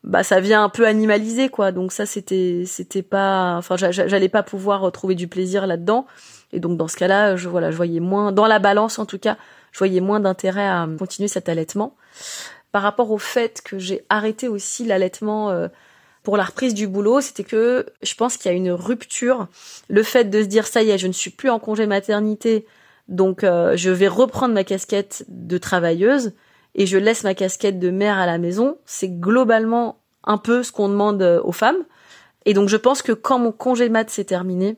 [0.02, 1.72] bah ça vient un peu animaliser quoi.
[1.72, 6.06] Donc ça c'était c'était pas enfin j'allais pas pouvoir trouver du plaisir là-dedans.
[6.52, 9.18] Et donc dans ce cas-là, je voilà, je voyais moins dans la balance en tout
[9.18, 9.36] cas,
[9.72, 11.96] je voyais moins d'intérêt à continuer cet allaitement.
[12.72, 15.68] Par rapport au fait que j'ai arrêté aussi l'allaitement euh,
[16.22, 19.48] pour la reprise du boulot, c'était que je pense qu'il y a une rupture.
[19.88, 22.66] Le fait de se dire ça y est, je ne suis plus en congé maternité,
[23.10, 26.32] donc euh, je vais reprendre ma casquette de travailleuse
[26.76, 30.70] et je laisse ma casquette de mère à la maison, c'est globalement un peu ce
[30.70, 31.84] qu'on demande euh, aux femmes.
[32.46, 34.76] Et donc je pense que quand mon congé mat s'est terminé,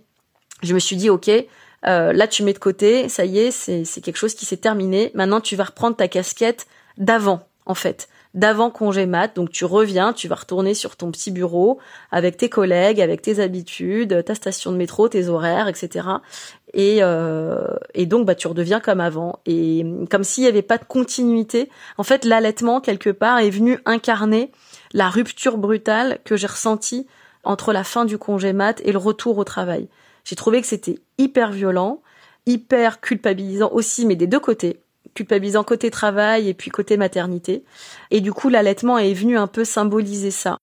[0.62, 4.00] je me suis dit ok, euh, là tu mets de côté, ça y est, c'est
[4.00, 5.10] quelque chose qui s'est terminé.
[5.14, 6.66] Maintenant tu vas reprendre ta casquette
[6.96, 9.34] d'avant en fait d'avant congé mat.
[9.36, 11.78] Donc tu reviens, tu vas retourner sur ton petit bureau
[12.10, 16.08] avec tes collègues, avec tes habitudes, ta station de métro, tes horaires, etc.
[16.74, 20.78] Et, euh, et donc bah tu redeviens comme avant et comme s'il n'y avait pas
[20.78, 21.68] de continuité.
[21.98, 24.50] En fait, l'allaitement quelque part est venu incarner
[24.92, 27.06] la rupture brutale que j'ai ressentie
[27.44, 29.88] entre la fin du congé mat et le retour au travail.
[30.24, 32.00] J'ai trouvé que c'était hyper violent,
[32.46, 34.81] hyper culpabilisant aussi, mais des deux côtés
[35.14, 37.64] culpabilisant côté travail et puis côté maternité.
[38.10, 40.58] Et du coup, l'allaitement est venu un peu symboliser ça.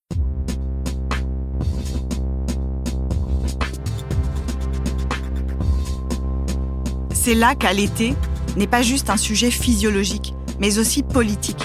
[7.13, 8.15] C'est là qu'allaiter
[8.57, 11.63] n'est pas juste un sujet physiologique, mais aussi politique.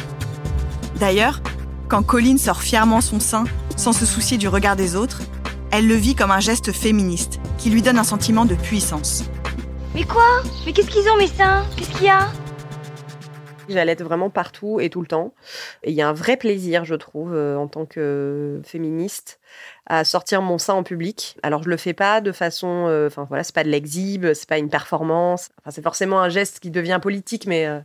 [1.01, 1.41] D'ailleurs,
[1.89, 3.45] quand Colline sort fièrement son sein,
[3.77, 5.23] sans se soucier du regard des autres,
[5.71, 9.25] elle le vit comme un geste féministe, qui lui donne un sentiment de puissance.
[9.95, 10.43] Mais quoi?
[10.67, 11.65] Mais qu'est-ce qu'ils ont mes seins?
[11.77, 12.29] Qu'est-ce qu'il y a?
[13.69, 15.35] J'allaite vraiment partout et tout le temps.
[15.83, 19.41] Et il y a un vrai plaisir, je trouve, euh, en tant que féministe,
[19.87, 21.37] à sortir mon sein en public.
[21.43, 24.49] Alors je le fais pas de façon, euh, enfin voilà, c'est pas de l'exhibe, c'est
[24.49, 25.51] pas une performance.
[25.61, 27.81] Enfin c'est forcément un geste qui devient politique, mais euh,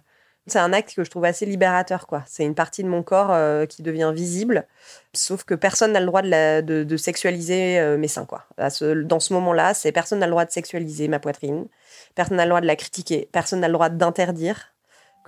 [0.47, 2.23] c'est un acte que je trouve assez libérateur, quoi.
[2.25, 4.65] C'est une partie de mon corps qui devient visible.
[5.13, 8.45] Sauf que personne n'a le droit de, sexualiser mes seins, quoi.
[8.57, 11.67] dans ce moment-là, c'est personne n'a le droit de sexualiser ma poitrine.
[12.15, 13.29] Personne n'a le droit de la critiquer.
[13.31, 14.73] Personne n'a le droit d'interdire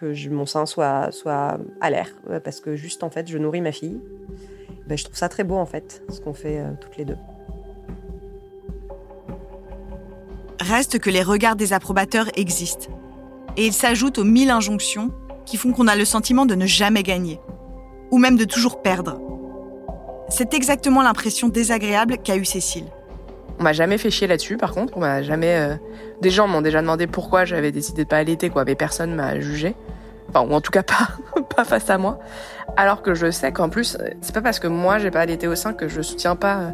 [0.01, 1.09] que mon sein soit,
[1.79, 3.99] à l'air, euh, parce que juste en fait, je nourris ma fille.
[4.87, 7.17] Ben, je trouve ça très beau en fait, ce qu'on fait euh, toutes les deux.
[10.59, 12.87] Reste que les regards des approbateurs existent.
[13.57, 15.11] Et ils s'ajoutent aux mille injonctions
[15.45, 17.39] qui font qu'on a le sentiment de ne jamais gagner,
[18.09, 19.19] ou même de toujours perdre.
[20.29, 22.85] C'est exactement l'impression désagréable qu'a eue Cécile.
[23.61, 24.97] On m'a jamais fait chier là-dessus, par contre.
[24.97, 25.55] On m'a jamais.
[25.55, 25.75] Euh,
[26.19, 29.39] des gens m'ont déjà demandé pourquoi j'avais décidé de pas allaiter, quoi, mais personne m'a
[29.39, 29.75] jugé.
[30.29, 30.81] Enfin, ou en tout cas
[31.35, 32.17] pas, pas face à moi.
[32.75, 35.53] Alors que je sais qu'en plus, c'est pas parce que moi j'ai pas allaité au
[35.53, 36.69] sein que je soutiens pas euh,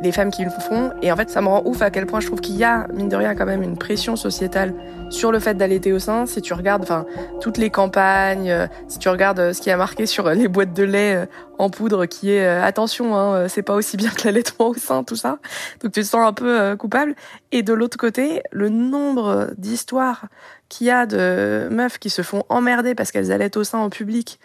[0.00, 0.92] les femmes qui le font.
[1.02, 2.86] Et en fait, ça me rend ouf à quel point je trouve qu'il y a,
[2.92, 4.74] mine de rien, quand même une pression sociétale
[5.10, 6.26] sur le fait d'allaiter au sein.
[6.26, 7.04] Si tu regardes, enfin,
[7.40, 10.72] toutes les campagnes, euh, si tu regardes euh, ce qui a marqué sur les boîtes
[10.72, 14.74] de lait en poudre, qui est attention, hein, c'est pas aussi bien que l'allaitement au
[14.74, 15.38] sein, tout ça.
[15.82, 17.14] Donc tu te sens un peu coupable.
[17.50, 20.26] Et de l'autre côté, le nombre d'histoires
[20.68, 23.90] qu'il y a de meufs qui se font emmerder parce qu'elles allaitent au sein en
[23.90, 24.38] public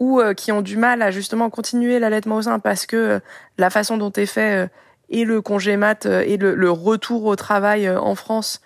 [0.00, 3.20] ou qui ont du mal à justement continuer l'allaitement au sein parce que
[3.58, 4.68] la façon dont est fait
[5.08, 8.60] et le congé mat euh, et le, retour au travail euh, en France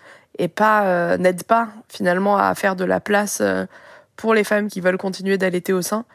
[0.55, 3.43] pas euh, n'aide pas finalement à faire de la place
[4.17, 6.07] pour les femmes qui veulent continuer d'allaiter au sein.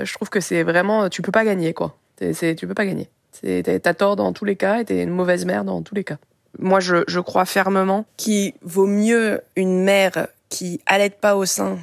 [0.00, 1.96] je trouve que c'est vraiment tu peux pas gagner quoi.
[2.32, 3.10] C'est tu peux pas gagner.
[3.42, 6.18] T'as tort dans tous les cas et t'es une mauvaise mère dans tous les cas.
[6.60, 11.78] Moi, je, crois fermement qu'il vaut mieux une mère qui allaite pas au sein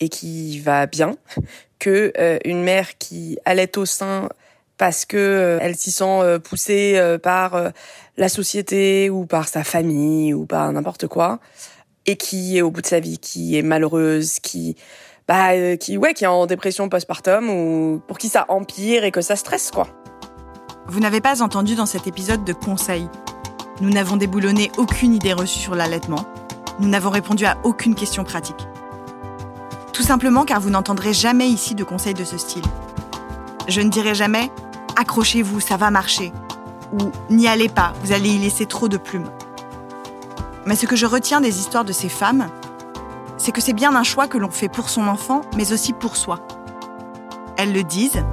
[0.00, 1.14] et qui va bien
[1.78, 2.12] que
[2.44, 4.28] une mère qui allaite au sein
[4.78, 7.70] parce que euh, elle s'y sent euh, poussée euh, par
[8.16, 11.38] la société ou par sa famille ou par n'importe quoi
[12.06, 14.76] et qui est au bout de sa vie, qui est malheureuse, qui
[15.28, 19.20] bah qui ouais, qui est en dépression postpartum ou pour qui ça empire et que
[19.20, 19.86] ça stresse quoi.
[20.88, 23.08] Vous n'avez pas entendu dans cet épisode de conseils.
[23.80, 26.24] Nous n'avons déboulonné aucune idée reçue sur l'allaitement.
[26.80, 28.66] Nous n'avons répondu à aucune question pratique.
[29.92, 32.64] Tout simplement car vous n'entendrez jamais ici de conseils de ce style.
[33.68, 34.50] Je ne dirai jamais
[34.96, 36.32] accrochez-vous, ça va marcher
[36.92, 39.30] ou n'y allez pas, vous allez y laisser trop de plumes.
[40.66, 42.48] Mais ce que je retiens des histoires de ces femmes,
[43.36, 46.16] c'est que c'est bien un choix que l'on fait pour son enfant, mais aussi pour
[46.16, 46.38] soi.
[47.56, 48.24] Elles le disent,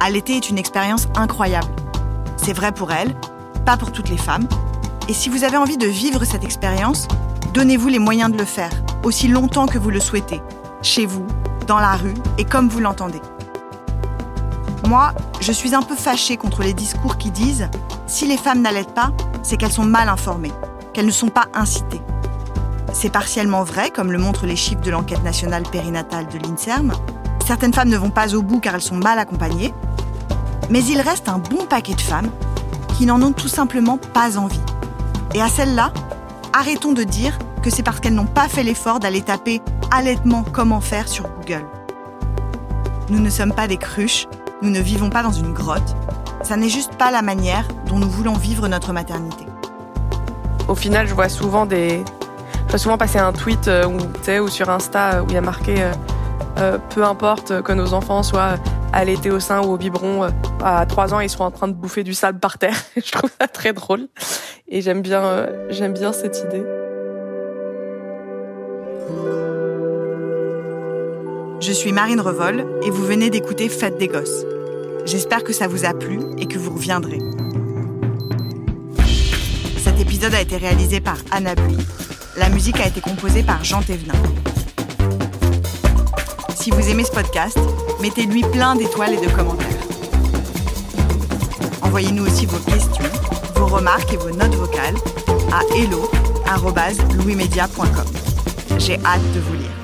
[0.00, 1.68] allaiter est une expérience incroyable.
[2.36, 3.14] C'est vrai pour elles,
[3.66, 4.48] pas pour toutes les femmes.
[5.08, 7.08] Et si vous avez envie de vivre cette expérience,
[7.52, 8.70] donnez-vous les moyens de le faire,
[9.02, 10.40] aussi longtemps que vous le souhaitez,
[10.80, 11.26] chez vous,
[11.66, 13.20] dans la rue et comme vous l'entendez.
[14.86, 17.68] Moi, je suis un peu fâchée contre les discours qui disent
[18.06, 19.12] si les femmes n'allaitent pas,
[19.42, 20.52] c'est qu'elles sont mal informées,
[20.92, 22.02] qu'elles ne sont pas incitées.
[22.92, 26.92] C'est partiellement vrai, comme le montrent les chiffres de l'enquête nationale périnatale de l'INSERM.
[27.46, 29.72] Certaines femmes ne vont pas au bout car elles sont mal accompagnées.
[30.70, 32.30] Mais il reste un bon paquet de femmes
[32.96, 34.60] qui n'en ont tout simplement pas envie.
[35.34, 35.92] Et à celles-là,
[36.52, 39.60] arrêtons de dire que c'est parce qu'elles n'ont pas fait l'effort d'aller taper
[39.90, 41.64] allaitement comment faire sur Google.
[43.08, 44.26] Nous ne sommes pas des cruches,
[44.62, 45.94] nous ne vivons pas dans une grotte.
[46.42, 49.46] Ça n'est juste pas la manière dont nous voulons vivre notre maternité.
[50.68, 52.02] Au final, je vois souvent des.
[52.66, 55.42] Je vois souvent passer un tweet euh, ou, sur Insta euh, où il y a
[55.42, 55.76] marqué
[56.58, 58.56] euh, peu importe que nos enfants soient
[58.92, 60.28] allaités au sein ou au biberon,
[60.62, 62.76] à 3 ans, ils seront en train de bouffer du sable par terre.
[62.96, 64.08] je trouve ça très drôle.
[64.68, 66.64] Et j'aime bien, j'aime bien cette idée.
[71.66, 74.44] Je suis Marine Revol et vous venez d'écouter Fête des Gosses.
[75.06, 77.20] J'espère que ça vous a plu et que vous reviendrez.
[79.82, 81.78] Cet épisode a été réalisé par Anna Bui.
[82.36, 84.12] La musique a été composée par Jean Thévenin.
[86.54, 87.58] Si vous aimez ce podcast,
[88.02, 89.66] mettez-lui plein d'étoiles et de commentaires.
[91.80, 93.10] Envoyez-nous aussi vos questions,
[93.54, 94.96] vos remarques et vos notes vocales
[95.50, 98.04] à hello.louismedia.com.
[98.76, 99.83] J'ai hâte de vous lire.